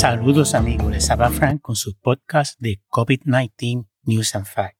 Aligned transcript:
Saludos 0.00 0.54
amigos, 0.54 0.90
les 0.90 1.10
habla 1.10 1.28
Frank 1.28 1.60
con 1.60 1.76
su 1.76 1.94
podcast 1.94 2.58
de 2.58 2.80
COVID-19 2.88 3.86
News 4.04 4.34
and 4.34 4.46
Fact. 4.46 4.78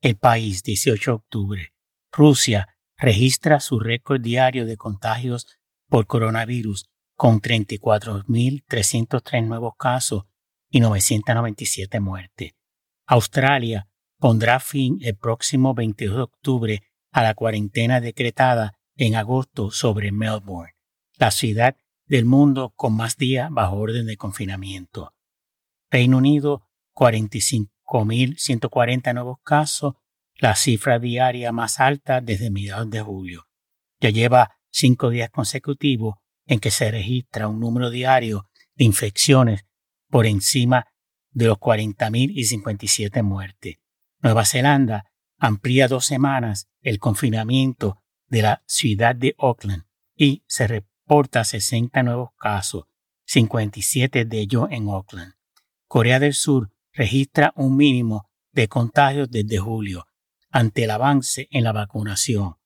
El 0.00 0.16
país, 0.16 0.64
18 0.64 1.12
de 1.12 1.14
octubre. 1.14 1.72
Rusia 2.10 2.76
registra 2.96 3.60
su 3.60 3.78
récord 3.78 4.20
diario 4.20 4.66
de 4.66 4.76
contagios 4.76 5.46
por 5.88 6.08
coronavirus 6.08 6.90
con 7.14 7.40
34.303 7.40 9.46
nuevos 9.46 9.74
casos 9.78 10.24
y 10.70 10.80
997 10.80 12.00
muertes. 12.00 12.56
Australia 13.06 13.88
pondrá 14.18 14.58
fin 14.58 14.98
el 15.02 15.14
próximo 15.14 15.72
22 15.72 16.16
de 16.16 16.22
octubre 16.22 16.82
a 17.12 17.22
la 17.22 17.34
cuarentena 17.34 18.00
decretada 18.00 18.76
en 18.96 19.14
agosto 19.14 19.70
sobre 19.70 20.10
Melbourne, 20.10 20.74
la 21.16 21.30
ciudad 21.30 21.76
del 22.06 22.24
mundo 22.24 22.72
con 22.76 22.96
más 22.96 23.16
días 23.16 23.50
bajo 23.50 23.76
orden 23.76 24.06
de 24.06 24.16
confinamiento. 24.16 25.12
Reino 25.90 26.18
Unido, 26.18 26.68
45.140 26.94 29.14
nuevos 29.14 29.38
casos, 29.42 29.94
la 30.38 30.54
cifra 30.54 30.98
diaria 30.98 31.50
más 31.52 31.80
alta 31.80 32.20
desde 32.20 32.50
mediados 32.50 32.90
de 32.90 33.00
julio. 33.00 33.48
Ya 34.00 34.10
lleva 34.10 34.58
cinco 34.70 35.08
días 35.10 35.30
consecutivos 35.30 36.16
en 36.46 36.60
que 36.60 36.70
se 36.70 36.90
registra 36.90 37.48
un 37.48 37.60
número 37.60 37.90
diario 37.90 38.48
de 38.74 38.84
infecciones 38.84 39.64
por 40.08 40.26
encima 40.26 40.86
de 41.30 41.46
los 41.46 41.58
40.000 41.58 42.30
y 42.34 42.44
57 42.44 43.22
muertes. 43.22 43.76
Nueva 44.20 44.44
Zelanda 44.44 45.10
amplía 45.38 45.88
dos 45.88 46.04
semanas 46.06 46.68
el 46.80 46.98
confinamiento 46.98 48.02
de 48.28 48.42
la 48.42 48.62
ciudad 48.66 49.14
de 49.14 49.34
Auckland 49.38 49.84
y 50.14 50.44
se 50.46 50.66
reporta 51.06 51.44
60 51.44 52.02
nuevos 52.02 52.30
casos, 52.36 52.86
57 53.26 54.24
de 54.24 54.40
ellos 54.40 54.66
en 54.72 54.88
Auckland. 54.88 55.34
Corea 55.86 56.18
del 56.18 56.34
Sur 56.34 56.72
registra 56.92 57.52
un 57.54 57.76
mínimo 57.76 58.28
de 58.50 58.66
contagios 58.66 59.30
desde 59.30 59.58
julio 59.58 60.06
ante 60.50 60.82
el 60.82 60.90
avance 60.90 61.46
en 61.52 61.62
la 61.62 61.70
vacunación 61.70 62.56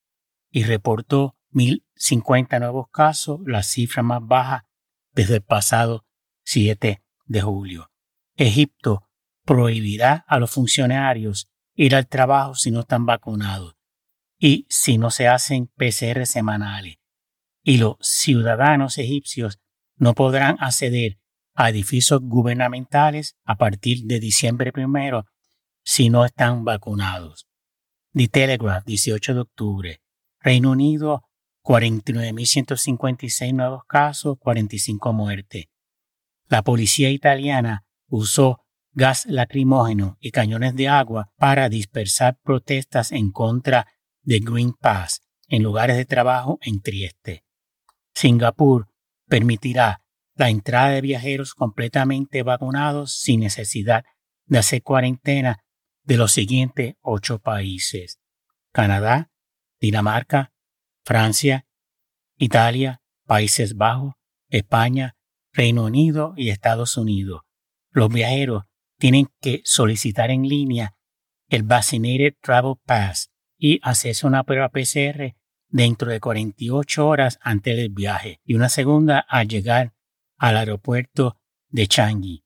y 0.50 0.64
reportó 0.64 1.36
1.050 1.52 2.60
nuevos 2.60 2.86
casos, 2.90 3.40
la 3.44 3.62
cifra 3.62 4.02
más 4.02 4.26
baja 4.26 4.66
desde 5.12 5.36
el 5.36 5.42
pasado 5.42 6.06
7 6.44 7.02
de 7.26 7.40
julio. 7.42 7.90
Egipto 8.36 9.06
prohibirá 9.44 10.24
a 10.26 10.38
los 10.38 10.50
funcionarios 10.50 11.50
ir 11.74 11.94
al 11.94 12.06
trabajo 12.06 12.54
si 12.54 12.70
no 12.70 12.80
están 12.80 13.04
vacunados 13.04 13.76
y 14.38 14.66
si 14.70 14.96
no 14.96 15.10
se 15.10 15.28
hacen 15.28 15.66
PCR 15.66 16.24
semanales. 16.24 16.99
Y 17.62 17.78
los 17.78 17.96
ciudadanos 18.00 18.98
egipcios 18.98 19.60
no 19.96 20.14
podrán 20.14 20.56
acceder 20.60 21.18
a 21.54 21.68
edificios 21.68 22.20
gubernamentales 22.22 23.36
a 23.44 23.56
partir 23.56 24.04
de 24.04 24.18
diciembre 24.18 24.72
primero 24.72 25.26
si 25.82 26.08
no 26.08 26.24
están 26.24 26.64
vacunados. 26.64 27.46
The 28.12 28.28
Telegraph, 28.28 28.84
18 28.84 29.34
de 29.34 29.40
octubre. 29.40 30.00
Reino 30.40 30.70
Unido, 30.70 31.24
49.156 31.62 33.52
nuevos 33.54 33.84
casos, 33.86 34.36
45 34.38 35.12
muertes. 35.12 35.66
La 36.48 36.62
policía 36.62 37.10
italiana 37.10 37.84
usó 38.08 38.64
gas 38.92 39.26
lacrimógeno 39.26 40.16
y 40.18 40.30
cañones 40.30 40.74
de 40.74 40.88
agua 40.88 41.30
para 41.36 41.68
dispersar 41.68 42.38
protestas 42.42 43.12
en 43.12 43.30
contra 43.30 43.86
de 44.22 44.40
Green 44.40 44.72
Pass 44.72 45.20
en 45.48 45.62
lugares 45.62 45.96
de 45.96 46.06
trabajo 46.06 46.58
en 46.62 46.80
Trieste. 46.80 47.44
Singapur 48.20 48.86
permitirá 49.28 50.02
la 50.34 50.50
entrada 50.50 50.90
de 50.90 51.00
viajeros 51.00 51.54
completamente 51.54 52.42
vacunados 52.42 53.14
sin 53.14 53.40
necesidad 53.40 54.04
de 54.44 54.58
hacer 54.58 54.82
cuarentena 54.82 55.64
de 56.02 56.18
los 56.18 56.30
siguientes 56.30 56.96
ocho 57.00 57.38
países. 57.38 58.20
Canadá, 58.72 59.30
Dinamarca, 59.80 60.52
Francia, 61.02 61.66
Italia, 62.36 63.00
Países 63.24 63.74
Bajos, 63.74 64.12
España, 64.50 65.16
Reino 65.54 65.84
Unido 65.84 66.34
y 66.36 66.50
Estados 66.50 66.98
Unidos. 66.98 67.40
Los 67.90 68.10
viajeros 68.10 68.64
tienen 68.98 69.28
que 69.40 69.62
solicitar 69.64 70.30
en 70.30 70.46
línea 70.46 70.94
el 71.48 71.62
Vaccinated 71.62 72.34
Travel 72.42 72.74
Pass 72.84 73.30
y 73.56 73.80
hacerse 73.82 74.26
una 74.26 74.44
prueba 74.44 74.68
PCR 74.68 75.39
dentro 75.70 76.10
de 76.10 76.20
48 76.20 77.06
horas 77.06 77.38
antes 77.42 77.76
del 77.76 77.90
viaje 77.90 78.40
y 78.44 78.54
una 78.54 78.68
segunda 78.68 79.18
al 79.20 79.48
llegar 79.48 79.94
al 80.36 80.56
aeropuerto 80.56 81.36
de 81.68 81.86
Changi. 81.86 82.44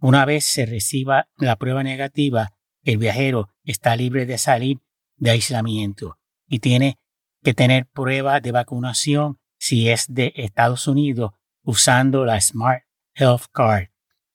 Una 0.00 0.24
vez 0.24 0.44
se 0.44 0.66
reciba 0.66 1.28
la 1.36 1.56
prueba 1.56 1.82
negativa, 1.82 2.52
el 2.82 2.98
viajero 2.98 3.48
está 3.62 3.96
libre 3.96 4.26
de 4.26 4.38
salir 4.38 4.80
de 5.16 5.30
aislamiento 5.30 6.18
y 6.46 6.58
tiene 6.58 6.98
que 7.42 7.54
tener 7.54 7.86
prueba 7.86 8.40
de 8.40 8.52
vacunación 8.52 9.38
si 9.58 9.88
es 9.88 10.06
de 10.12 10.32
Estados 10.36 10.86
Unidos 10.88 11.32
usando 11.62 12.24
la 12.24 12.40
Smart 12.40 12.84
Health 13.14 13.44
Card, 13.52 13.88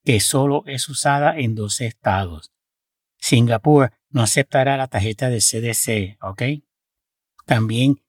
que 0.04 0.20
solo 0.20 0.64
es 0.66 0.90
usada 0.90 1.38
en 1.38 1.54
dos 1.54 1.82
estados. 1.82 2.52
Singapur 3.18 3.92
no 4.10 4.24
aceptará 4.24 4.78
la 4.78 4.88
tarjeta 4.88 5.30
de 5.30 5.40
CDC, 5.40 6.18
¿ok? 6.24 6.64
También 7.46 8.02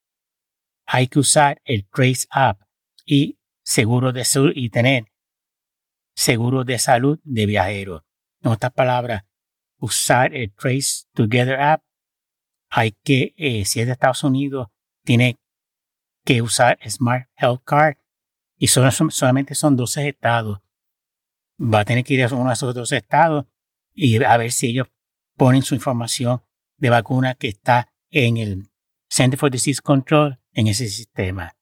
hay 0.93 1.07
que 1.07 1.21
usar 1.21 1.63
el 1.65 1.87
Trace 1.89 2.27
App 2.31 2.63
y 3.07 3.39
seguro 3.63 4.13
de 4.13 4.25
salud 4.25 4.51
y 4.57 4.71
tener 4.71 5.05
seguro 6.17 6.65
de 6.65 6.81
salud 6.81 7.21
de 7.23 7.47
viajeros. 7.47 8.03
En 8.43 8.51
otras 8.51 8.73
palabras, 8.73 9.23
usar 9.79 10.35
el 10.35 10.53
Trace 10.53 11.05
Together 11.15 11.61
App. 11.61 11.85
Hay 12.71 12.91
que, 13.05 13.35
eh, 13.37 13.65
si 13.67 13.81
es 13.81 13.87
de 13.87 13.93
Estados 13.93 14.25
Unidos, 14.25 14.67
tiene 15.05 15.39
que 16.25 16.43
usar 16.43 16.77
Smart 16.89 17.29
Health 17.37 17.63
Card 17.65 17.97
y 18.59 18.67
solamente 18.67 19.55
son 19.55 19.77
12 19.77 20.09
estados. 20.09 20.59
Va 21.61 21.81
a 21.81 21.85
tener 21.85 22.03
que 22.03 22.15
ir 22.15 22.25
a 22.25 22.35
uno 22.35 22.49
de 22.49 22.55
esos 22.55 22.75
dos 22.75 22.91
estados 22.91 23.47
y 23.95 24.21
a 24.25 24.37
ver 24.37 24.51
si 24.51 24.71
ellos 24.71 24.89
ponen 25.37 25.63
su 25.63 25.77
información 25.77 26.43
de 26.79 26.91
vacuna 26.91 27.37
que 27.37 27.47
está 27.47 27.93
en 28.11 28.39
el 28.39 28.71
Center 29.09 29.39
for 29.39 29.53
Disease 29.53 29.81
Control 29.81 30.40
en 30.53 30.67
ese 30.67 30.89
sistema. 30.89 31.57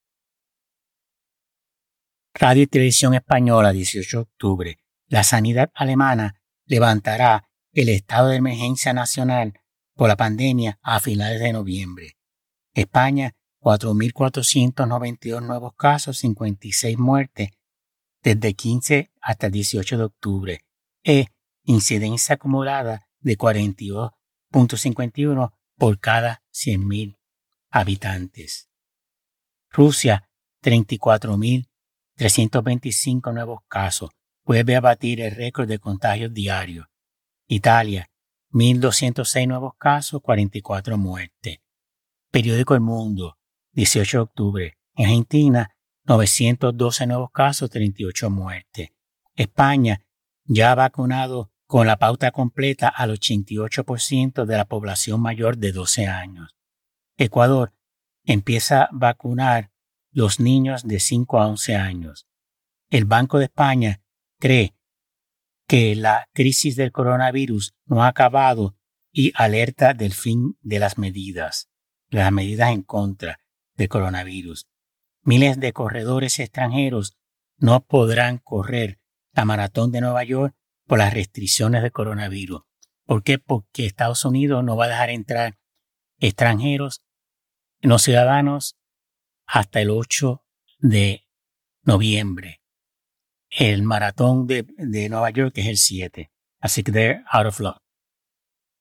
Radio 2.35 2.63
y 2.63 2.67
Televisión 2.67 3.15
Española, 3.15 3.73
18 3.73 4.17
de 4.17 4.23
octubre. 4.23 4.79
La 5.09 5.25
sanidad 5.25 5.71
alemana 5.75 6.41
levantará 6.67 7.49
el 7.73 7.89
estado 7.89 8.29
de 8.29 8.37
emergencia 8.37 8.93
nacional 8.93 9.55
por 9.95 10.09
la 10.09 10.17
pandemia 10.17 10.79
a 10.83 11.01
finales 11.01 11.41
de 11.41 11.53
noviembre. 11.53 12.17
España 12.75 13.35
4.492 13.61 15.43
nuevos 15.43 15.75
casos, 15.75 16.19
56 16.19 16.97
muertes 16.99 17.51
desde 18.23 18.55
15 18.55 19.11
hasta 19.21 19.47
el 19.47 19.53
18 19.53 19.99
de 19.99 20.05
octubre 20.05 20.65
e 21.03 21.27
incidencia 21.65 22.37
acumulada 22.37 23.09
de 23.21 23.37
42.51 23.37 25.53
por 25.77 25.99
cada 25.99 26.45
100.000 26.53 27.19
habitantes. 27.71 28.68
Rusia, 29.71 30.29
34.325 30.63 33.33
nuevos 33.33 33.61
casos, 33.69 34.11
vuelve 34.45 34.77
a 34.77 34.81
batir 34.81 35.21
el 35.21 35.35
récord 35.35 35.69
de 35.69 35.79
contagios 35.79 36.33
diarios. 36.33 36.87
Italia, 37.47 38.11
1.206 38.53 39.47
nuevos 39.47 39.75
casos, 39.79 40.23
44 40.23 40.97
muertes. 40.97 41.59
Periódico 42.31 42.75
El 42.75 42.81
Mundo, 42.81 43.37
18 43.73 44.19
de 44.19 44.23
octubre. 44.23 44.79
En 44.95 45.07
Argentina, 45.07 45.77
912 46.05 47.07
nuevos 47.07 47.31
casos, 47.31 47.71
38 47.71 48.31
muertes. 48.31 48.91
España 49.35 50.01
ya 50.45 50.75
vacunado 50.75 51.53
con 51.67 51.87
la 51.87 51.99
pauta 51.99 52.31
completa 52.31 52.89
al 52.89 53.11
88% 53.11 54.47
de 54.47 54.57
la 54.57 54.65
población 54.65 55.21
mayor 55.21 55.59
de 55.59 55.73
12 55.73 56.07
años. 56.07 56.57
Ecuador 57.19 57.75
empieza 58.29 58.83
a 58.83 58.89
vacunar 58.93 59.73
los 60.13 60.39
niños 60.39 60.87
de 60.87 61.01
5 61.01 61.41
a 61.41 61.49
11 61.49 61.77
años. 61.77 62.29
El 62.91 63.07
Banco 63.07 63.39
de 63.39 63.47
España 63.47 64.03
cree 64.39 64.75
que 65.67 65.97
la 65.97 66.29
crisis 66.35 66.77
del 66.77 66.93
coronavirus 66.93 67.75
no 67.87 68.05
ha 68.05 68.09
acabado 68.09 68.77
y 69.13 69.33
alerta 69.35 69.95
del 69.95 70.13
fin 70.13 70.59
de 70.61 70.79
las 70.79 70.99
medidas, 70.99 71.71
las 72.11 72.31
medidas 72.31 72.71
en 72.71 72.83
contra 72.83 73.41
de 73.77 73.89
coronavirus. 73.89 74.69
Miles 75.23 75.59
de 75.59 75.73
corredores 75.73 76.39
extranjeros 76.39 77.17
no 77.57 77.81
podrán 77.81 78.39
correr 78.39 79.01
la 79.33 79.47
maratón 79.47 79.91
de 79.91 80.03
Nueva 80.03 80.25
York 80.25 80.55
por 80.87 80.99
las 80.99 81.15
restricciones 81.15 81.83
de 81.83 81.91
coronavirus. 81.91 82.63
¿Por 83.07 83.23
qué? 83.23 83.39
Porque 83.39 83.87
Estados 83.87 84.25
Unidos 84.27 84.63
no 84.65 84.77
va 84.77 84.85
a 84.85 84.89
dejar 84.89 85.11
entrar 85.11 85.59
extranjeros, 86.19 87.03
no 87.83 87.99
ciudadanos, 87.99 88.77
hasta 89.47 89.81
el 89.81 89.91
8 89.91 90.45
de 90.79 91.27
noviembre. 91.83 92.61
El 93.51 93.83
maratón 93.83 94.47
de, 94.47 94.67
de 94.77 95.09
Nueva 95.09 95.31
York 95.31 95.55
es 95.57 95.67
el 95.67 95.77
7. 95.79 96.31
Así 96.61 96.83
que 96.83 96.93
they're 96.93 97.25
out 97.31 97.47
of 97.47 97.61
luck. 97.61 97.79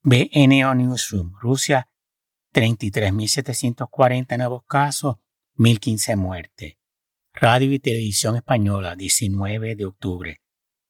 BNO 0.04 0.76
Newsroom, 0.76 1.34
Rusia, 1.40 1.90
33.740 2.54 4.38
nuevos 4.38 4.64
casos, 4.66 5.18
1.015 5.58 6.16
muertes. 6.16 6.74
Radio 7.34 7.72
y 7.72 7.80
Televisión 7.80 8.36
Española, 8.36 8.96
19 8.96 9.76
de 9.76 9.86
octubre. 9.86 10.42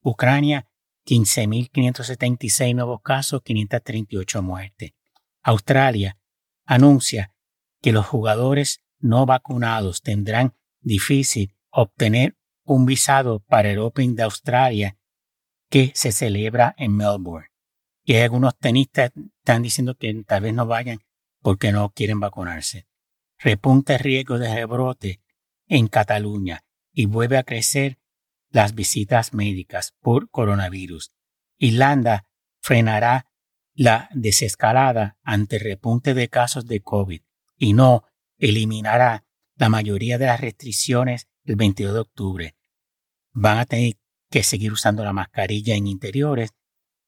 Ucrania, 0.02 0.66
15.576 1.06 2.74
nuevos 2.74 3.00
casos, 3.02 3.42
538 3.42 4.42
muertes. 4.42 4.92
Australia 5.42 6.18
anuncia 6.64 7.34
que 7.80 7.92
los 7.92 8.06
jugadores 8.06 8.80
no 8.98 9.26
vacunados 9.26 10.02
tendrán 10.02 10.54
difícil 10.80 11.54
obtener 11.70 12.36
un 12.64 12.86
visado 12.86 13.40
para 13.40 13.70
el 13.70 13.78
Open 13.78 14.14
de 14.16 14.24
Australia 14.24 14.98
que 15.70 15.92
se 15.94 16.12
celebra 16.12 16.74
en 16.78 16.96
Melbourne. 16.96 17.48
Y 18.04 18.16
algunos 18.16 18.58
tenistas 18.58 19.12
están 19.38 19.62
diciendo 19.62 19.94
que 19.94 20.12
tal 20.24 20.42
vez 20.42 20.54
no 20.54 20.66
vayan 20.66 20.98
porque 21.40 21.72
no 21.72 21.90
quieren 21.90 22.20
vacunarse. 22.20 22.86
Repunta 23.38 23.94
el 23.94 24.00
riesgo 24.00 24.38
de 24.38 24.52
rebrote 24.52 25.20
en 25.66 25.88
Cataluña 25.88 26.64
y 26.92 27.06
vuelve 27.06 27.36
a 27.36 27.44
crecer 27.44 27.98
las 28.50 28.74
visitas 28.74 29.34
médicas 29.34 29.94
por 30.00 30.30
coronavirus. 30.30 31.12
Irlanda 31.58 32.28
frenará 32.60 33.30
la 33.74 34.08
desescalada 34.12 35.18
ante 35.22 35.58
repunte 35.58 36.14
de 36.14 36.28
casos 36.28 36.66
de 36.66 36.80
COVID 36.80 37.22
y 37.58 37.72
no 37.72 38.04
eliminará 38.38 39.26
la 39.56 39.68
mayoría 39.68 40.18
de 40.18 40.26
las 40.26 40.40
restricciones 40.40 41.28
el 41.44 41.56
22 41.56 41.94
de 41.94 42.00
octubre. 42.00 42.56
Van 43.32 43.58
a 43.58 43.66
tener 43.66 43.94
que 44.30 44.42
seguir 44.42 44.72
usando 44.72 45.04
la 45.04 45.12
mascarilla 45.12 45.74
en 45.74 45.86
interiores 45.86 46.50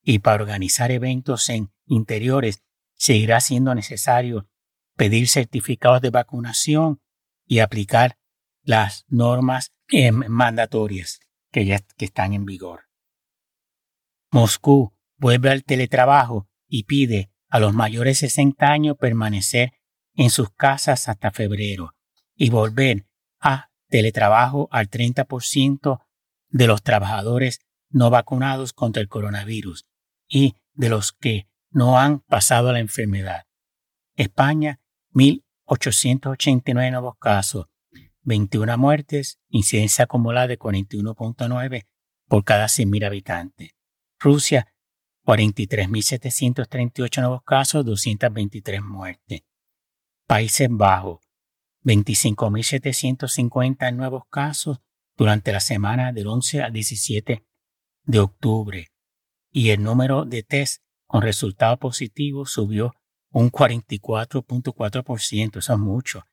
y 0.03 0.19
para 0.19 0.43
organizar 0.43 0.91
eventos 0.91 1.49
en 1.49 1.73
interiores 1.87 2.63
seguirá 2.95 3.41
siendo 3.41 3.75
necesario 3.75 4.49
pedir 4.97 5.29
certificados 5.29 6.01
de 6.01 6.11
vacunación 6.11 7.01
y 7.47 7.61
aplicar 7.61 8.19
las 8.63 9.05
normas 9.09 9.73
eh, 9.89 10.13
mandatorias 10.13 11.21
que 11.51 11.65
ya 11.65 11.81
que 11.97 12.05
están 12.05 12.33
en 12.33 12.45
vigor. 12.45 12.85
Moscú 14.31 14.95
vuelve 15.17 15.51
al 15.51 15.65
teletrabajo 15.65 16.49
y 16.69 16.85
pide 16.85 17.31
a 17.49 17.59
los 17.59 17.75
mayores 17.75 18.21
de 18.21 18.29
60 18.29 18.67
años 18.67 18.97
permanecer 18.99 19.73
en 20.21 20.29
sus 20.29 20.51
casas 20.51 21.09
hasta 21.09 21.31
febrero 21.31 21.95
y 22.37 22.51
volver 22.51 23.07
a 23.41 23.71
teletrabajo 23.89 24.69
al 24.71 24.91
30% 24.91 25.99
de 26.51 26.67
los 26.67 26.83
trabajadores 26.83 27.61
no 27.89 28.11
vacunados 28.11 28.75
contra 28.75 29.01
el 29.01 29.09
coronavirus 29.09 29.87
y 30.29 30.57
de 30.75 30.91
los 30.91 31.13
que 31.13 31.49
no 31.71 31.99
han 31.99 32.21
pasado 32.21 32.71
la 32.71 32.81
enfermedad. 32.81 33.47
España, 34.15 34.79
1.889 35.15 36.91
nuevos 36.91 37.17
casos, 37.19 37.69
21 38.21 38.77
muertes, 38.77 39.41
incidencia 39.49 40.05
acumulada 40.05 40.49
de 40.49 40.59
41.9 40.59 41.87
por 42.29 42.45
cada 42.45 42.67
100.000 42.67 43.07
habitantes. 43.07 43.71
Rusia, 44.19 44.71
43.738 45.25 47.21
nuevos 47.23 47.43
casos, 47.43 47.87
223 47.87 48.83
muertes. 48.83 49.45
Países 50.31 50.69
Bajos, 50.71 51.19
25.750 51.83 53.93
nuevos 53.97 54.23
casos 54.31 54.79
durante 55.17 55.51
la 55.51 55.59
semana 55.59 56.13
del 56.13 56.29
11 56.29 56.63
al 56.63 56.73
17 56.73 57.45
de 58.05 58.19
octubre. 58.21 58.93
Y 59.51 59.71
el 59.71 59.83
número 59.83 60.25
de 60.25 60.45
test 60.45 60.85
con 61.09 61.23
resultado 61.23 61.81
positivo 61.81 62.47
subió 62.47 62.95
un 63.33 63.51
44.4%, 63.51 65.59
eso 65.59 65.73
es 65.73 65.79
mucho. 65.81 66.25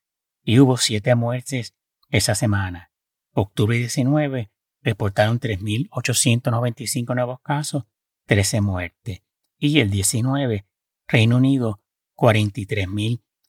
Y 0.43 0.59
hubo 0.59 0.77
siete 0.77 1.15
muertes 1.15 1.73
esa 2.11 2.35
semana. 2.35 2.91
Octubre 3.33 3.79
19 3.79 4.51
reportaron 4.83 5.39
3.895 5.39 7.15
nuevos 7.15 7.39
casos 7.41 7.85
13 8.27 8.61
muertes. 8.61 9.23
Y 9.57 9.79
el 9.79 9.89
19, 9.89 10.67
Reino 11.07 11.37
Unido, 11.37 11.81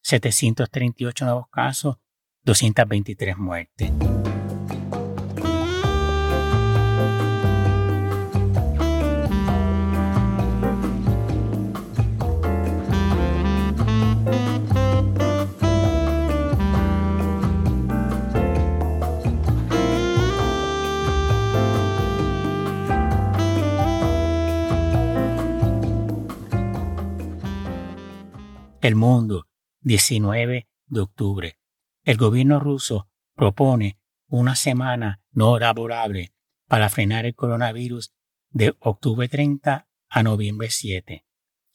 43.738 0.09 1.25
nuevos 1.25 1.49
casos, 1.51 1.97
223 2.45 3.37
muertes. 3.37 3.93
El 28.81 28.95
mundo, 28.95 29.48
19 29.89 30.69
de 30.87 31.01
octubre. 31.01 31.59
El 32.05 32.19
gobierno 32.19 32.61
ruso 32.61 33.09
propone 33.35 33.99
una 34.27 34.55
semana 34.55 35.23
no 35.31 35.59
laborable 35.59 36.35
para 36.67 36.91
frenar 36.91 37.25
el 37.25 37.35
coronavirus 37.35 38.13
de 38.51 38.77
octubre 38.81 39.29
30 39.29 39.89
a 40.11 40.23
noviembre 40.23 40.69
7. 40.69 41.25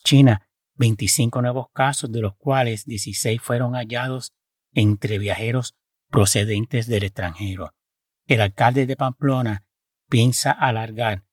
China, 0.03 0.47
25 0.75 1.41
nuevos 1.41 1.71
casos, 1.73 2.11
de 2.11 2.21
los 2.21 2.35
cuales 2.35 2.85
16 2.85 3.41
fueron 3.41 3.73
hallados 3.73 4.31
entre 4.73 5.17
viajeros 5.17 5.75
procedentes 6.11 6.85
del 6.85 7.05
extranjero. 7.05 7.73
El 8.27 8.41
alcalde 8.41 8.85
de 8.85 8.95
Pamplona 8.95 9.65
piensa 10.07 10.51
alargar 10.51 11.25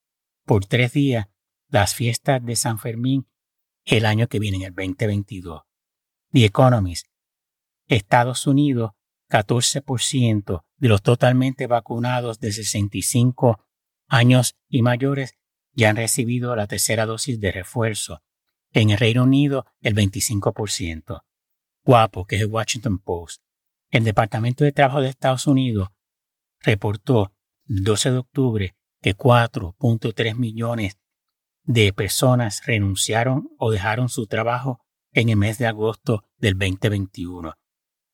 por 0.46 0.64
tres 0.64 0.94
días 0.94 1.26
las 1.68 1.94
fiestas 1.94 2.42
de 2.42 2.56
San 2.56 2.78
Fermín 2.78 3.28
el 3.84 4.06
año 4.06 4.28
que 4.28 4.38
viene, 4.38 4.56
en 4.56 4.62
el 4.62 4.74
2022. 4.74 5.69
The 6.32 6.44
Economist. 6.44 7.06
Estados 7.88 8.46
Unidos, 8.46 8.92
14% 9.30 10.62
de 10.76 10.88
los 10.88 11.02
totalmente 11.02 11.66
vacunados 11.66 12.38
de 12.38 12.52
65 12.52 13.58
años 14.06 14.56
y 14.68 14.82
mayores 14.82 15.34
ya 15.72 15.90
han 15.90 15.96
recibido 15.96 16.54
la 16.54 16.68
tercera 16.68 17.04
dosis 17.04 17.40
de 17.40 17.50
refuerzo. 17.50 18.22
En 18.72 18.90
el 18.90 18.98
Reino 18.98 19.24
Unido, 19.24 19.66
el 19.80 19.96
25%. 19.96 21.22
Guapo, 21.84 22.24
que 22.26 22.36
es 22.36 22.42
el 22.42 22.48
Washington 22.48 23.00
Post. 23.00 23.42
El 23.90 24.04
Departamento 24.04 24.62
de 24.62 24.70
Trabajo 24.70 25.00
de 25.00 25.08
Estados 25.08 25.48
Unidos 25.48 25.88
reportó 26.60 27.32
el 27.68 27.82
12 27.82 28.12
de 28.12 28.18
octubre 28.18 28.76
que 29.02 29.16
4.3 29.16 30.36
millones 30.36 31.00
de 31.64 31.92
personas 31.92 32.64
renunciaron 32.66 33.48
o 33.58 33.72
dejaron 33.72 34.08
su 34.08 34.28
trabajo 34.28 34.86
en 35.12 35.28
el 35.28 35.36
mes 35.36 35.58
de 35.58 35.66
agosto 35.66 36.24
del 36.38 36.58
2021. 36.58 37.54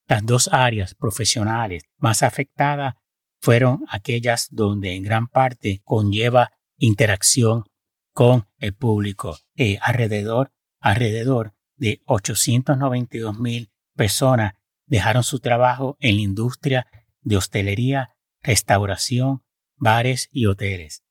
Las 0.09 0.25
dos 0.25 0.49
áreas 0.53 0.95
profesionales 0.95 1.85
más 1.99 2.23
afectadas 2.23 2.95
fueron 3.41 3.85
aquellas 3.89 4.49
donde 4.51 4.95
en 4.95 5.03
gran 5.03 5.29
parte 5.29 5.81
conlleva 5.85 6.53
interacción 6.79 7.65
con 8.13 8.49
el 8.59 8.75
público. 8.75 9.39
Eh, 9.57 9.79
alrededor, 9.83 10.53
alrededor 10.81 11.55
de 11.77 12.03
892 12.07 13.39
mil 13.39 13.71
personas 13.95 14.55
dejaron 14.87 15.23
su 15.23 15.41
trabajo 15.41 15.97
en 16.01 16.17
la 16.17 16.23
industria 16.23 16.87
de 17.21 17.37
hostelería, 17.37 18.17
restauración, 18.43 19.43
bares 19.77 20.29
y 20.31 20.47
hoteles. 20.47 21.03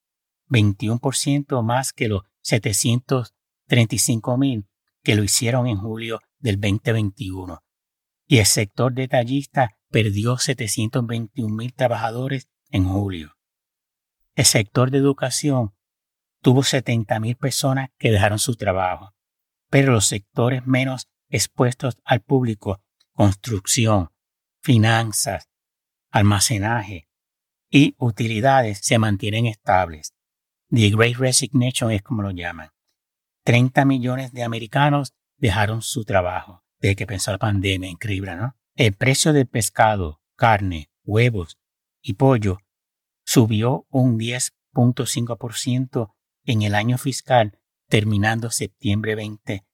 21% 0.50 1.62
más 1.64 1.92
que 1.92 2.08
los 2.08 2.24
735 2.42 4.38
mil 4.38 4.68
que 5.06 5.16
lo 5.16 5.24
hicieron 5.24 5.68
en 5.68 5.78
julio 5.78 6.20
del 6.40 6.60
2021. 6.60 7.64
Y 8.28 8.40
el 8.40 8.46
sector 8.46 8.94
detallista 8.94 9.78
perdió 9.90 10.38
721 10.38 11.56
mil 11.56 11.74
trabajadores 11.74 12.50
en 12.72 12.86
julio. 12.86 13.38
El 14.34 14.46
sector 14.46 14.92
de 14.92 14.98
educación 14.98 15.74
tuvo 16.42 16.64
70 16.64 17.20
mil 17.20 17.38
personas 17.38 17.92
que 17.98 18.12
dejaron 18.12 18.40
su 18.40 18.56
trabajo, 18.56 19.14
pero 19.70 19.94
los 19.94 20.08
sectores 20.08 20.66
menos 20.66 21.08
expuestos 21.30 21.98
al 22.04 22.22
público, 22.22 22.82
construcción, 23.14 24.10
finanzas, 24.62 25.50
almacenaje 26.10 27.08
y 27.70 27.96
utilidades 28.00 28.80
se 28.82 28.98
mantienen 28.98 29.46
estables. 29.46 30.16
The 30.70 30.90
Great 30.90 31.18
Resignation 31.18 31.92
es 31.92 32.02
como 32.02 32.24
lo 32.24 32.32
llaman. 32.32 32.75
30 33.46 33.86
millones 33.86 34.34
de 34.34 34.44
americanos 34.44 35.14
dejaron 35.38 35.82
su 35.82 36.04
trabajo 36.04 36.66
desde 36.80 36.98
que 36.98 37.04
empezó 37.04 37.32
la 37.32 37.38
pandemia. 37.38 37.90
Increíble, 37.90 38.36
¿no? 38.36 38.58
El 38.76 38.92
precio 38.94 39.32
del 39.32 39.48
pescado, 39.48 40.20
carne, 40.36 40.90
huevos 41.04 41.58
y 42.02 42.14
pollo 42.14 42.58
subió 43.24 43.86
un 43.90 44.20
10.5% 44.20 46.14
en 46.46 46.64
el 46.64 46.76
año 46.76 46.98
fiscal 46.98 47.58
terminando 47.88 48.52
septiembre 48.52 49.16
20 49.16 49.66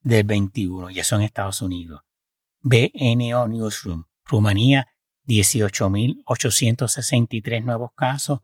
del 0.00 0.24
21, 0.24 0.90
ya 0.90 1.04
son 1.04 1.22
Estados 1.22 1.62
Unidos. 1.62 2.02
BNO 2.60 3.48
Newsroom, 3.48 4.04
Rumanía, 4.24 4.88
18.863 5.26 7.64
nuevos 7.64 7.92
casos, 7.94 8.40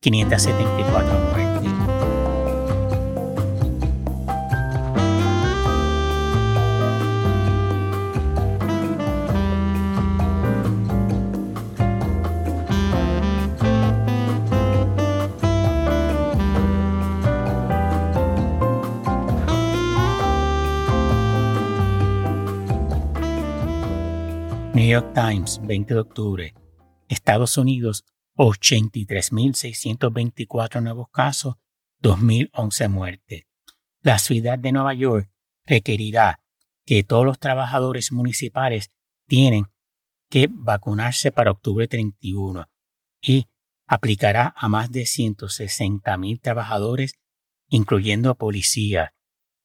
574 0.00 1.12
muertes. 1.12 1.39
New 24.90 25.00
York 25.00 25.14
Times, 25.14 25.60
20 25.62 25.94
de 25.94 26.00
octubre. 26.00 26.52
Estados 27.06 27.56
Unidos, 27.56 28.04
83.624 28.36 30.82
nuevos 30.82 31.06
casos, 31.12 31.54
2.011 32.02 32.88
muertes. 32.88 33.44
La 34.02 34.18
ciudad 34.18 34.58
de 34.58 34.72
Nueva 34.72 34.92
York 34.94 35.30
requerirá 35.64 36.40
que 36.84 37.04
todos 37.04 37.24
los 37.24 37.38
trabajadores 37.38 38.10
municipales 38.10 38.90
tienen 39.28 39.66
que 40.28 40.48
vacunarse 40.50 41.30
para 41.30 41.52
octubre 41.52 41.86
31 41.86 42.68
y 43.22 43.46
aplicará 43.86 44.52
a 44.56 44.68
más 44.68 44.90
de 44.90 45.02
160.000 45.02 46.40
trabajadores, 46.40 47.14
incluyendo 47.68 48.34
policías, 48.34 49.12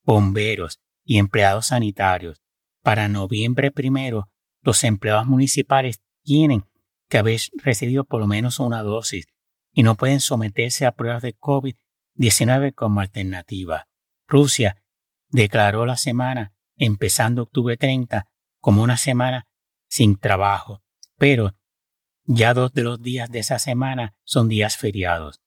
bomberos 0.04 0.82
y 1.04 1.18
empleados 1.18 1.66
sanitarios. 1.66 2.44
Para 2.84 3.08
noviembre 3.08 3.72
primero, 3.72 4.30
los 4.66 4.84
empleados 4.84 5.28
municipales 5.28 6.02
tienen 6.24 6.66
que 7.08 7.20
haber 7.20 7.40
recibido 7.64 8.04
por 8.04 8.20
lo 8.20 8.28
menos 8.28 8.60
una 8.60 8.82
dosis 8.82 9.28
y 9.72 9.84
no 9.84 9.96
pueden 9.96 10.20
someterse 10.20 10.88
a 10.88 10.94
pruebas 10.94 11.22
de 11.22 11.38
COVID-19 11.38 12.74
como 12.74 13.00
alternativa. 13.00 13.88
Rusia 14.28 14.82
declaró 15.30 15.86
la 15.86 15.98
semana 15.98 16.56
empezando 16.78 17.44
octubre 17.44 17.78
30 17.78 18.28
como 18.60 18.82
una 18.82 18.98
semana 18.98 19.48
sin 19.88 20.18
trabajo, 20.18 20.82
pero 21.18 21.56
ya 22.24 22.56
dos 22.56 22.74
de 22.74 22.84
los 22.84 23.00
días 23.02 23.30
de 23.30 23.40
esa 23.40 23.60
semana 23.60 24.16
son 24.24 24.50
días 24.50 24.78
feriados. 24.78 25.42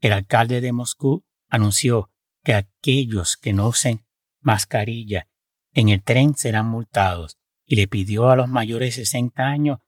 El 0.00 0.12
alcalde 0.12 0.60
de 0.60 0.72
Moscú 0.72 1.24
anunció 1.48 2.10
que 2.42 2.54
aquellos 2.54 3.36
que 3.36 3.52
no 3.52 3.68
usen 3.68 4.04
mascarilla 4.40 5.28
en 5.74 5.90
el 5.90 6.02
tren 6.02 6.34
serán 6.34 6.66
multados 6.66 7.37
y 7.68 7.76
le 7.76 7.86
pidió 7.86 8.30
a 8.30 8.36
los 8.36 8.48
mayores 8.48 8.96
de 8.96 9.04
60 9.04 9.46
años 9.46 9.78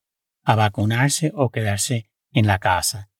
a 0.44 0.54
vacunarse 0.54 1.32
o 1.34 1.50
quedarse 1.50 2.10
en 2.30 2.46
la 2.46 2.58
casa. 2.58 3.10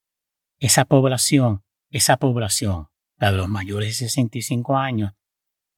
Esa 0.59 0.85
población, 0.85 1.65
esa 1.89 2.19
población, 2.19 2.89
la 3.17 3.33
de 3.33 3.39
los 3.39 3.49
mayores 3.49 3.89
de 3.89 4.07
65 4.07 4.77
años, 4.77 5.15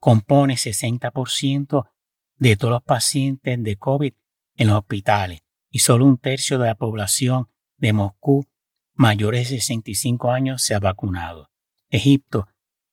compone 0.00 0.54
60% 0.54 1.88
de 2.36 2.56
todos 2.56 2.72
los 2.72 2.82
pacientes 2.82 3.62
de 3.62 3.76
COVID 3.76 4.12
en 4.56 4.66
los 4.66 4.78
hospitales 4.78 5.40
y 5.70 5.78
solo 5.78 6.04
un 6.04 6.18
tercio 6.18 6.58
de 6.58 6.66
la 6.66 6.74
población 6.74 7.48
de 7.76 7.92
Moscú 7.92 8.46
mayores 8.94 9.50
de 9.50 9.56
65 9.56 10.30
años 10.30 10.62
se 10.62 10.74
ha 10.74 10.80
vacunado. 10.80 11.50
Egipto 11.88 12.48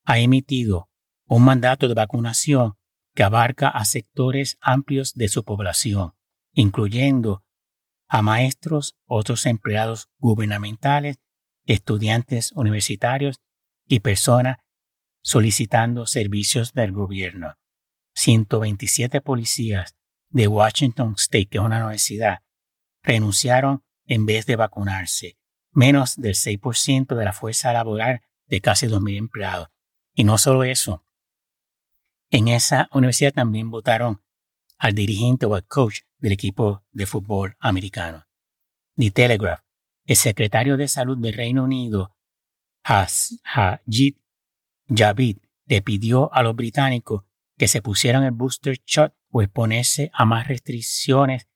ha 0.06 0.20
emitido 0.20 0.90
un 1.26 1.44
mandato 1.44 1.88
de 1.88 1.94
vacunación 1.94 2.79
que 3.20 3.24
abarca 3.24 3.68
a 3.68 3.84
sectores 3.84 4.58
amplios 4.62 5.14
de 5.14 5.28
su 5.28 5.44
población, 5.44 6.14
incluyendo 6.54 7.44
a 8.08 8.22
maestros, 8.22 8.96
otros 9.06 9.46
empleados 9.46 10.08
gubernamentales, 10.20 11.20
estudiantes 11.66 12.54
universitarios 12.54 13.42
y 13.86 14.00
personas 14.00 14.60
solicitando 15.22 16.06
servicios 16.06 16.72
del 16.72 16.94
gobierno. 16.94 17.56
127 18.16 19.20
policías 19.20 19.98
de 20.30 20.48
Washington 20.48 21.16
State, 21.18 21.48
que 21.48 21.58
es 21.58 21.64
una 21.66 21.80
universidad, 21.80 22.40
renunciaron 23.04 23.84
en 24.06 24.28
vez 24.28 24.46
de 24.46 24.56
vacunarse, 24.56 25.38
menos 25.74 26.16
del 26.16 26.36
6% 26.36 27.18
de 27.18 27.26
la 27.26 27.34
fuerza 27.34 27.74
laboral 27.74 28.22
de 28.48 28.62
casi 28.62 28.88
2.000 28.88 29.18
empleados. 29.18 29.68
Y 30.14 30.24
no 30.24 30.38
solo 30.38 30.64
eso, 30.64 31.04
en 32.30 32.48
esa 32.48 32.90
universidad 32.94 33.34
también 33.34 33.70
votaron 33.70 34.22
al 34.78 34.94
dirigente 34.94 35.46
o 35.46 35.56
al 35.56 35.66
coach 35.66 36.02
del 36.18 36.34
equipo 36.34 36.84
de 36.92 37.06
fútbol 37.06 37.56
americano. 37.60 38.26
The 38.96 39.12
Telegraph, 39.12 39.62
el 40.06 40.16
secretario 40.16 40.78
de 40.78 40.88
Salud 40.88 41.18
del 41.18 41.34
Reino 41.34 41.64
Unido, 41.64 42.16
Hajit 42.84 44.18
Javid, 44.88 45.38
le 45.66 45.82
pidió 45.82 46.34
a 46.34 46.42
los 46.44 46.56
británicos 46.56 47.24
que 47.58 47.68
se 47.68 47.82
pusieran 47.82 48.24
el 48.24 48.32
booster 48.32 48.80
shot 48.86 49.14
o 49.32 49.42
exponerse 49.42 50.10
a 50.14 50.26
más 50.26 50.48
restricciones 50.48 51.48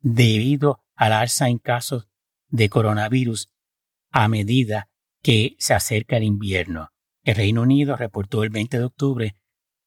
debido 0.00 0.84
al 0.94 1.12
alza 1.12 1.48
en 1.48 1.58
casos 1.58 2.08
de 2.48 2.68
coronavirus 2.68 3.50
a 4.10 4.28
medida 4.28 4.90
que 5.22 5.56
se 5.58 5.74
acerca 5.74 6.16
el 6.16 6.24
invierno. 6.24 6.92
El 7.24 7.36
Reino 7.36 7.62
Unido 7.62 7.96
reportó 7.96 8.42
el 8.42 8.50
20 8.50 8.78
de 8.78 8.84
octubre 8.84 9.36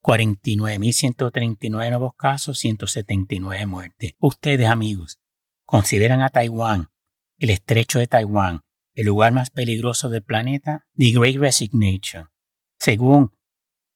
49.139 0.06 1.70
nuevos 1.90 2.14
casos, 2.16 2.60
179 2.60 3.66
muertes. 3.66 4.14
Ustedes, 4.20 4.68
amigos, 4.68 5.20
consideran 5.66 6.22
a 6.22 6.30
Taiwán, 6.30 6.92
el 7.40 7.50
estrecho 7.50 7.98
de 7.98 8.06
Taiwán, 8.06 8.62
el 8.94 9.08
lugar 9.08 9.34
más 9.34 9.50
peligroso 9.50 10.10
del 10.10 10.22
planeta, 10.22 10.86
The 10.96 11.12
Great 11.12 11.38
Resignation. 11.38 12.30
Según 12.78 13.36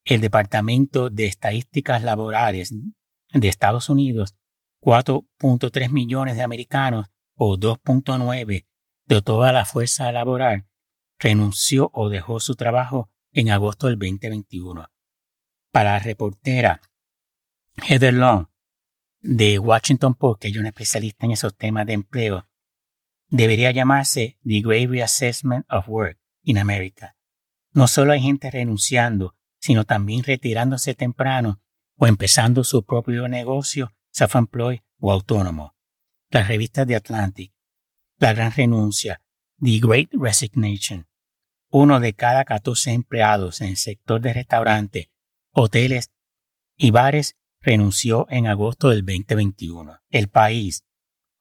el 0.03 0.19
Departamento 0.19 1.11
de 1.11 1.27
Estadísticas 1.27 2.01
Laborales 2.01 2.73
de 3.31 3.47
Estados 3.47 3.87
Unidos, 3.87 4.35
4.3 4.81 5.91
millones 5.91 6.37
de 6.37 6.41
americanos, 6.41 7.05
o 7.35 7.55
2.9 7.55 8.65
de 9.05 9.21
toda 9.21 9.53
la 9.53 9.63
fuerza 9.65 10.11
laboral, 10.11 10.65
renunció 11.19 11.91
o 11.93 12.09
dejó 12.09 12.39
su 12.39 12.55
trabajo 12.55 13.11
en 13.31 13.51
agosto 13.51 13.85
del 13.85 13.99
2021 13.99 14.89
para 15.71 15.93
la 15.93 15.99
reportera 15.99 16.81
Heather 17.87 18.13
Long 18.13 18.47
de 19.21 19.59
Washington 19.59 20.15
Post, 20.15 20.41
que 20.41 20.47
es 20.47 20.57
una 20.57 20.69
especialista 20.69 21.25
en 21.25 21.31
esos 21.31 21.55
temas 21.55 21.85
de 21.85 21.93
empleo, 21.93 22.47
debería 23.27 23.71
llamarse 23.71 24.39
The 24.43 24.61
Great 24.61 24.89
Reassessment 24.89 25.65
of 25.69 25.87
Work 25.87 26.19
in 26.43 26.57
America. 26.57 27.15
No 27.71 27.87
solo 27.87 28.13
hay 28.13 28.21
gente 28.21 28.49
renunciando, 28.49 29.35
sino 29.59 29.85
también 29.85 30.23
retirándose 30.23 30.95
temprano 30.95 31.61
o 31.97 32.07
empezando 32.07 32.63
su 32.63 32.85
propio 32.85 33.27
negocio, 33.27 33.93
self-employed 34.11 34.79
o 34.99 35.11
autónomo. 35.11 35.75
Las 36.31 36.47
revistas 36.47 36.87
de 36.87 36.95
Atlantic, 36.95 37.53
La 38.17 38.33
Gran 38.33 38.51
Renuncia, 38.51 39.21
The 39.61 39.79
Great 39.79 40.09
Resignation. 40.13 41.07
Uno 41.71 41.99
de 41.99 42.13
cada 42.13 42.45
14 42.45 42.93
empleados 42.93 43.61
en 43.61 43.69
el 43.69 43.77
sector 43.77 44.21
de 44.21 44.33
restaurantes 44.33 45.09
hoteles 45.51 46.11
y 46.75 46.91
bares 46.91 47.35
renunció 47.61 48.25
en 48.29 48.47
agosto 48.47 48.89
del 48.89 49.05
2021. 49.05 49.97
El 50.09 50.29
país, 50.29 50.85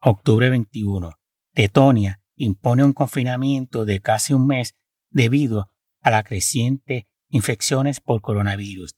octubre 0.00 0.50
21. 0.50 1.12
Letonia 1.54 2.20
impone 2.36 2.84
un 2.84 2.92
confinamiento 2.92 3.84
de 3.84 4.00
casi 4.00 4.32
un 4.32 4.46
mes 4.46 4.74
debido 5.10 5.70
a 6.00 6.10
la 6.10 6.22
creciente 6.22 7.08
infecciones 7.28 8.00
por 8.00 8.20
coronavirus 8.20 8.96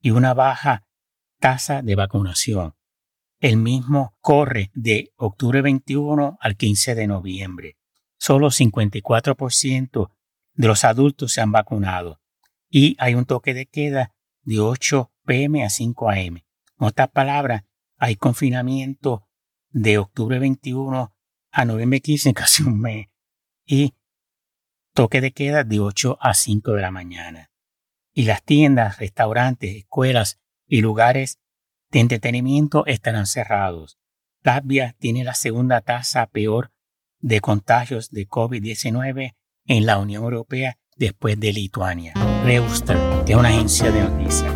y 0.00 0.10
una 0.10 0.34
baja 0.34 0.86
tasa 1.40 1.82
de 1.82 1.94
vacunación. 1.94 2.74
El 3.40 3.56
mismo 3.56 4.14
corre 4.20 4.70
de 4.74 5.12
octubre 5.16 5.60
21 5.60 6.38
al 6.40 6.56
15 6.56 6.94
de 6.94 7.06
noviembre. 7.06 7.76
Solo 8.16 8.48
54% 8.48 10.10
de 10.54 10.68
los 10.68 10.84
adultos 10.84 11.32
se 11.32 11.40
han 11.40 11.52
vacunado 11.52 12.20
y 12.70 12.96
hay 12.98 13.14
un 13.14 13.26
toque 13.26 13.54
de 13.54 13.66
queda 13.66 14.13
de 14.44 14.60
8 14.60 15.10
pm 15.24 15.64
a 15.64 15.70
5 15.70 16.10
am. 16.10 16.16
En 16.18 16.42
otras 16.78 17.08
palabras, 17.10 17.64
hay 17.98 18.16
confinamiento 18.16 19.28
de 19.70 19.98
octubre 19.98 20.38
21 20.38 21.14
a 21.50 21.64
noviembre 21.64 22.00
15, 22.00 22.34
casi 22.34 22.62
un 22.62 22.80
mes, 22.80 23.08
y 23.66 23.94
toque 24.92 25.20
de 25.20 25.32
queda 25.32 25.64
de 25.64 25.80
8 25.80 26.18
a 26.20 26.34
5 26.34 26.72
de 26.72 26.82
la 26.82 26.90
mañana. 26.90 27.50
Y 28.12 28.24
las 28.24 28.44
tiendas, 28.44 28.98
restaurantes, 28.98 29.74
escuelas 29.76 30.40
y 30.66 30.80
lugares 30.80 31.40
de 31.90 32.00
entretenimiento 32.00 32.86
estarán 32.86 33.26
cerrados. 33.26 33.98
Latvia 34.42 34.94
tiene 34.98 35.24
la 35.24 35.34
segunda 35.34 35.80
tasa 35.80 36.26
peor 36.26 36.72
de 37.20 37.40
contagios 37.40 38.10
de 38.10 38.28
COVID-19 38.28 39.34
en 39.66 39.86
la 39.86 39.98
Unión 39.98 40.24
Europea 40.24 40.78
después 40.96 41.40
de 41.40 41.52
Lituania. 41.52 42.14
Reuster, 42.44 42.98
que 43.24 43.32
es 43.32 43.38
una 43.38 43.48
agencia 43.48 43.90
de 43.90 44.02
noticias. 44.02 44.52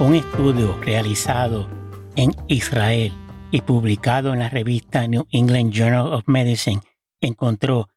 Un 0.00 0.16
estudio 0.16 0.76
realizado 0.80 1.68
en 2.16 2.32
Israel 2.48 3.12
y 3.52 3.60
publicado 3.60 4.32
en 4.32 4.40
la 4.40 4.48
revista 4.48 5.06
New 5.06 5.26
England 5.30 5.72
Journal 5.72 6.12
of 6.12 6.24
Medicine 6.26 6.82
encontró 7.20 7.88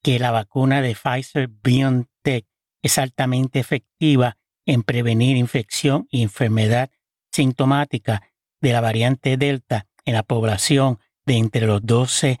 que 0.00 0.20
la 0.20 0.30
vacuna 0.30 0.80
de 0.80 0.94
Pfizer 0.94 1.48
BioNTech 1.48 2.46
es 2.82 2.98
altamente 2.98 3.58
efectiva 3.58 4.36
en 4.64 4.84
prevenir 4.84 5.36
infección 5.36 6.06
y 6.08 6.22
enfermedad 6.22 6.90
sintomática 7.32 8.22
de 8.60 8.72
la 8.72 8.80
variante 8.80 9.36
Delta 9.36 9.88
en 10.04 10.14
la 10.14 10.22
población 10.22 11.00
de 11.26 11.38
entre 11.38 11.66
los 11.66 11.84
12 11.84 12.38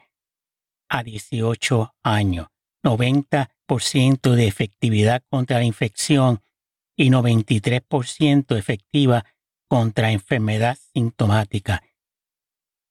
a 0.88 1.02
18 1.02 1.94
años. 2.04 2.46
90% 2.84 4.34
de 4.34 4.46
efectividad 4.46 5.22
contra 5.28 5.58
la 5.58 5.64
infección 5.64 6.44
y 6.96 7.10
93% 7.10 8.56
efectiva 8.56 9.24
contra 9.68 10.12
enfermedad 10.12 10.78
sintomática 10.92 11.82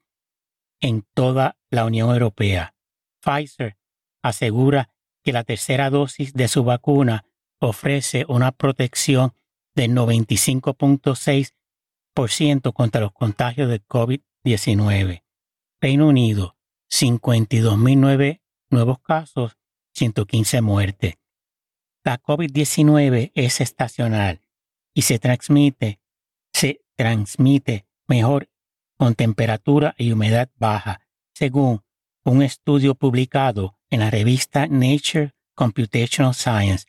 en 0.82 1.06
toda 1.14 1.58
la 1.70 1.86
Unión 1.86 2.10
Europea. 2.10 2.76
Pfizer 3.22 3.78
asegura 4.24 4.90
que 5.24 5.32
la 5.32 5.44
tercera 5.44 5.92
dosis 5.92 6.34
de 6.34 6.48
su 6.48 6.64
vacuna 6.64 7.24
ofrece 7.60 8.26
una 8.28 8.52
protección 8.52 9.36
del 9.76 9.92
95.6% 9.92 12.74
contra 12.74 13.02
los 13.02 13.12
contagios 13.12 13.70
de 13.70 13.86
COVID-19. 13.86 15.22
Reino 15.82 16.08
Unido 16.08 16.56
52.009 16.92 18.42
nuevos 18.70 19.00
casos, 19.00 19.58
115 19.96 20.62
muertes. 20.62 21.16
La 22.04 22.22
COVID-19 22.22 23.32
es 23.36 23.62
estacional 23.62 24.42
y 24.94 25.04
se 25.04 25.20
transmite, 25.20 26.00
se 26.54 26.82
transmite 26.96 27.86
mejor 28.08 28.50
con 28.98 29.16
temperatura 29.16 29.96
y 29.98 30.12
humedad 30.12 30.50
baja, 30.58 31.02
según 31.34 31.82
un 32.24 32.42
estudio 32.42 32.96
publicado 32.96 33.78
en 33.90 34.02
la 34.02 34.10
revista 34.10 34.68
Nature 34.68 35.34
Computational 35.56 36.34
Science 36.34 36.86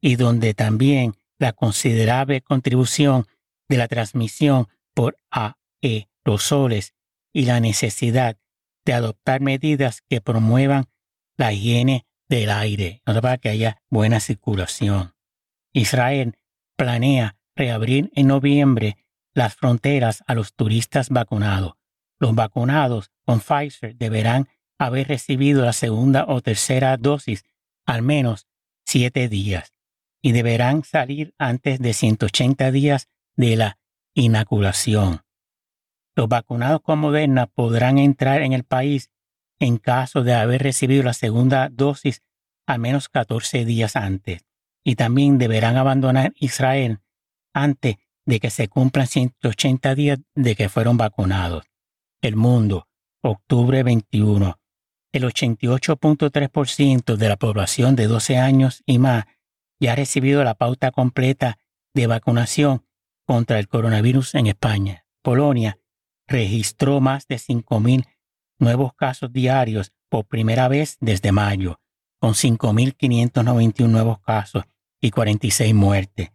y 0.00 0.16
donde 0.16 0.54
también 0.54 1.14
la 1.38 1.52
considerable 1.52 2.42
contribución 2.42 3.26
de 3.68 3.76
la 3.76 3.88
transmisión 3.88 4.68
por 4.94 5.18
aerosoles 5.30 6.94
y 7.32 7.46
la 7.46 7.60
necesidad 7.60 8.38
de 8.84 8.92
adoptar 8.92 9.40
medidas 9.40 10.02
que 10.08 10.20
promuevan 10.20 10.86
la 11.36 11.52
higiene 11.52 12.06
del 12.28 12.50
aire, 12.50 13.02
para 13.04 13.38
que 13.38 13.48
haya 13.48 13.82
buena 13.90 14.20
circulación. 14.20 15.14
Israel 15.72 16.36
planea 16.76 17.36
reabrir 17.56 18.10
en 18.14 18.28
noviembre 18.28 18.96
las 19.34 19.54
fronteras 19.54 20.22
a 20.26 20.34
los 20.34 20.54
turistas 20.54 21.08
vacunados. 21.08 21.74
Los 22.18 22.34
vacunados 22.34 23.10
con 23.24 23.40
Pfizer 23.40 23.96
deberán 23.96 24.48
haber 24.78 25.08
recibido 25.08 25.64
la 25.64 25.72
segunda 25.72 26.24
o 26.28 26.40
tercera 26.40 26.96
dosis 26.96 27.44
al 27.84 28.02
menos 28.02 28.46
siete 28.84 29.28
días 29.28 29.72
y 30.22 30.32
deberán 30.32 30.84
salir 30.84 31.34
antes 31.38 31.80
de 31.80 31.92
180 31.92 32.70
días 32.70 33.08
de 33.36 33.56
la 33.56 33.78
inoculación. 34.14 35.23
Los 36.16 36.28
vacunados 36.28 36.80
con 36.82 37.00
Moderna 37.00 37.46
podrán 37.46 37.98
entrar 37.98 38.42
en 38.42 38.52
el 38.52 38.64
país 38.64 39.10
en 39.58 39.78
caso 39.78 40.22
de 40.22 40.34
haber 40.34 40.62
recibido 40.62 41.02
la 41.02 41.12
segunda 41.12 41.68
dosis 41.70 42.22
al 42.66 42.78
menos 42.78 43.08
14 43.08 43.64
días 43.64 43.96
antes 43.96 44.44
y 44.84 44.96
también 44.96 45.38
deberán 45.38 45.76
abandonar 45.76 46.32
Israel 46.36 47.00
antes 47.52 47.96
de 48.26 48.40
que 48.40 48.50
se 48.50 48.68
cumplan 48.68 49.06
180 49.06 49.94
días 49.94 50.18
de 50.34 50.54
que 50.54 50.68
fueron 50.68 50.96
vacunados. 50.96 51.64
El 52.20 52.36
mundo, 52.36 52.88
octubre 53.22 53.82
21. 53.82 54.58
El 55.12 55.24
88.3% 55.24 57.16
de 57.16 57.28
la 57.28 57.36
población 57.36 57.96
de 57.96 58.06
12 58.06 58.38
años 58.38 58.82
y 58.86 58.98
más 58.98 59.24
ya 59.78 59.92
ha 59.92 59.96
recibido 59.96 60.42
la 60.42 60.54
pauta 60.54 60.90
completa 60.90 61.58
de 61.92 62.06
vacunación 62.06 62.84
contra 63.26 63.58
el 63.58 63.68
coronavirus 63.68 64.34
en 64.34 64.46
España. 64.46 65.04
Polonia 65.22 65.78
registró 66.26 67.00
más 67.00 67.26
de 67.26 67.36
5.000 67.36 68.06
nuevos 68.58 68.94
casos 68.94 69.32
diarios 69.32 69.92
por 70.08 70.26
primera 70.26 70.68
vez 70.68 70.96
desde 71.00 71.32
mayo, 71.32 71.80
con 72.18 72.34
5.591 72.34 73.88
nuevos 73.88 74.20
casos 74.20 74.64
y 75.00 75.10
46 75.10 75.74
muertes. 75.74 76.30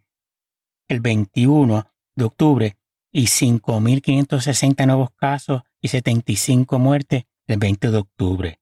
El 0.88 1.00
21 1.00 1.86
de 2.14 2.24
octubre 2.24 2.76
y 3.12 3.24
5.560 3.24 4.86
nuevos 4.86 5.10
casos 5.16 5.62
y 5.80 5.88
75 5.88 6.78
muertes 6.78 7.24
el 7.46 7.58
20 7.58 7.90
de 7.90 7.96
octubre. 7.96 8.60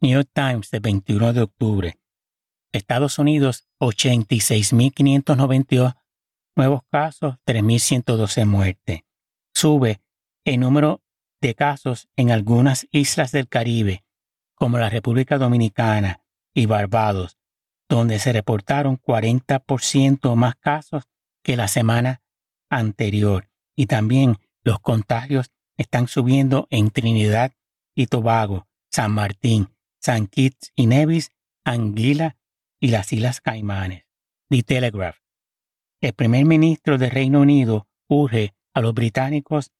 New 0.00 0.12
York 0.12 0.30
Times 0.32 0.72
el 0.72 0.80
21 0.80 1.32
de 1.32 1.42
octubre. 1.42 1.96
Estados 2.72 3.18
Unidos 3.18 3.68
86.592 3.80 5.94
Nuevos 6.56 6.80
casos, 6.90 7.36
3.112 7.46 8.44
muertes. 8.44 9.00
Sube 9.54 10.00
el 10.44 10.60
número 10.60 11.02
de 11.40 11.54
casos 11.54 12.08
en 12.16 12.30
algunas 12.30 12.86
islas 12.90 13.32
del 13.32 13.48
Caribe, 13.48 14.04
como 14.54 14.78
la 14.78 14.90
República 14.90 15.38
Dominicana 15.38 16.22
y 16.54 16.66
Barbados, 16.66 17.38
donde 17.88 18.18
se 18.18 18.32
reportaron 18.32 18.98
40% 18.98 20.34
más 20.36 20.56
casos 20.56 21.08
que 21.42 21.56
la 21.56 21.68
semana 21.68 22.22
anterior. 22.68 23.48
Y 23.74 23.86
también 23.86 24.36
los 24.62 24.80
contagios 24.80 25.50
están 25.76 26.08
subiendo 26.08 26.66
en 26.70 26.90
Trinidad 26.90 27.52
y 27.94 28.06
Tobago, 28.06 28.68
San 28.90 29.12
Martín, 29.12 29.74
San 29.98 30.26
Kitts 30.26 30.72
y 30.74 30.86
Nevis, 30.86 31.30
Anguila 31.64 32.36
y 32.78 32.88
las 32.88 33.12
Islas 33.12 33.40
Caimanes. 33.40 34.04
The 34.50 34.62
Telegraph. 34.62 35.18
El 36.00 36.12
primer 36.12 36.44
ministro 36.44 36.98
del 36.98 37.10
Reino 37.10 37.40
Unido 37.40 37.88
urge 38.08 38.54
a 38.74 38.80
los 38.80 38.94
británicos 38.94 39.72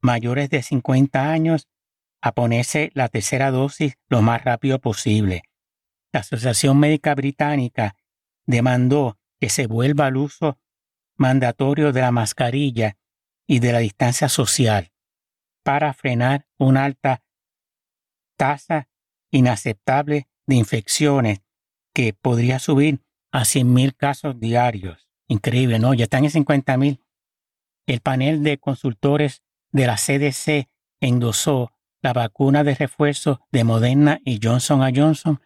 mayores 0.00 0.50
de 0.50 0.62
50 0.62 1.30
años 1.30 1.68
a 2.20 2.32
ponerse 2.32 2.90
la 2.94 3.08
tercera 3.08 3.50
dosis 3.50 3.94
lo 4.08 4.22
más 4.22 4.44
rápido 4.44 4.80
posible. 4.80 5.42
La 6.12 6.20
Asociación 6.20 6.78
Médica 6.78 7.14
Británica 7.14 7.96
demandó 8.46 9.18
que 9.40 9.48
se 9.48 9.66
vuelva 9.66 10.06
al 10.06 10.16
uso 10.16 10.58
mandatorio 11.16 11.92
de 11.92 12.00
la 12.00 12.12
mascarilla 12.12 12.96
y 13.46 13.60
de 13.60 13.72
la 13.72 13.78
distancia 13.78 14.28
social 14.28 14.92
para 15.62 15.92
frenar 15.92 16.46
una 16.58 16.84
alta 16.84 17.22
tasa 18.36 18.88
inaceptable 19.30 20.28
de 20.46 20.54
infecciones 20.54 21.40
que 21.92 22.14
podría 22.14 22.58
subir 22.58 23.00
a 23.32 23.40
100.000 23.42 23.94
casos 23.96 24.40
diarios. 24.40 25.08
Increíble, 25.26 25.78
¿no? 25.78 25.92
Ya 25.92 26.04
están 26.04 26.24
en 26.24 26.30
50.000. 26.30 27.00
El 27.86 28.00
panel 28.00 28.42
de 28.42 28.58
consultores 28.58 29.42
de 29.72 29.86
la 29.86 29.96
CDC 29.96 30.68
endosó 31.00 31.72
la 32.00 32.12
vacuna 32.12 32.64
de 32.64 32.74
refuerzo 32.74 33.40
de 33.50 33.64
Moderna 33.64 34.20
y 34.24 34.40
Johnson 34.42 34.80
Johnson 34.94 35.40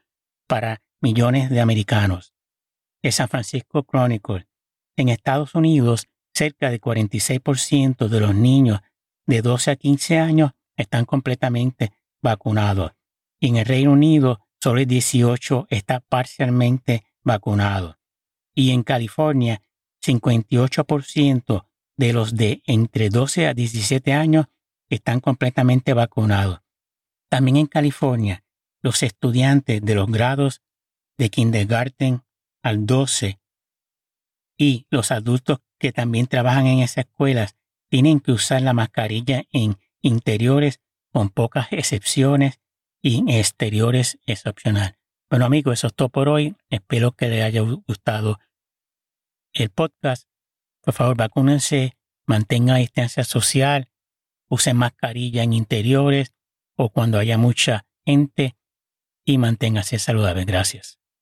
para 0.47 0.83
millones 1.01 1.51
de 1.51 1.61
americanos. 1.61 2.35
El 3.03 3.13
San 3.13 3.29
Francisco 3.29 3.83
Chronicle. 3.85 4.47
En 4.97 5.09
Estados 5.09 5.55
Unidos, 5.55 6.09
cerca 6.35 6.71
del 6.71 6.81
46% 6.81 8.09
de 8.09 8.21
los 8.21 8.35
niños 8.35 8.81
de 9.27 9.43
12 9.43 9.71
a 9.73 9.77
15 9.77 10.19
años 10.19 10.53
están 10.77 11.05
completamente 11.05 11.93
vacunados. 12.23 12.93
Y 13.41 13.49
en 13.49 13.57
el 13.57 13.67
Reino 13.67 13.93
Unido, 13.93 14.41
solo 14.61 14.81
el 14.81 14.87
18 14.87 15.67
está 15.71 16.01
parcialmente 16.01 17.05
vacunado. 17.23 17.99
Y 18.55 18.71
en 18.71 18.83
California, 18.83 19.63
58% 20.05 21.65
de 21.97 22.13
los 22.13 22.35
de 22.35 22.63
entre 22.67 23.09
12 23.11 23.47
a 23.47 23.55
17 23.55 24.13
años 24.13 24.47
están 24.89 25.21
completamente 25.21 25.95
vacunados. 25.95 26.61
También 27.29 27.57
en 27.57 27.67
California, 27.67 28.45
los 28.83 29.03
estudiantes 29.03 29.81
de 29.81 29.95
los 29.95 30.11
grados 30.11 30.63
de 31.17 31.31
kindergarten 31.31 32.23
al 32.63 32.87
12 32.87 33.41
y 34.57 34.87
los 34.91 35.11
adultos 35.11 35.61
que 35.79 35.93
también 35.93 36.27
trabajan 36.27 36.67
en 36.67 36.81
esas 36.81 37.07
escuelas 37.07 37.57
tienen 37.89 38.21
que 38.21 38.33
usar 38.33 38.63
la 38.63 38.73
mascarilla 38.73 39.45
en 39.53 39.77
interiores 40.01 40.81
con 41.11 41.29
pocas 41.29 41.69
excepciones 41.73 42.61
y 43.03 43.19
en 43.19 43.29
exteriores 43.29 44.19
es 44.27 44.47
opcional. 44.47 44.99
Bueno 45.31 45.47
amigos, 45.47 45.75
eso 45.75 45.89
es 45.89 45.95
todo 45.95 46.09
por 46.09 46.29
hoy. 46.29 46.57
Espero 46.69 47.13
que 47.13 47.29
les 47.29 47.43
haya 47.43 47.63
gustado 47.63 48.39
el 49.53 49.71
podcast. 49.71 50.32
Por 50.83 50.95
favor, 50.95 51.17
vacúnense, 51.17 51.97
mantengan 52.27 52.79
distancia 52.79 53.25
social, 53.25 53.89
usen 54.49 54.77
mascarilla 54.77 55.43
en 55.43 55.53
interiores 55.53 56.35
o 56.77 56.91
cuando 56.91 57.19
haya 57.19 57.39
mucha 57.39 57.87
gente 58.05 58.57
y 59.25 59.39
manténgase 59.39 59.99
saludable. 59.99 60.45
Gracias. 60.45 61.02